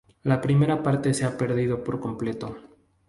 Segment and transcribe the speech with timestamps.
[0.23, 2.57] La primera parte se ha perdido por completo.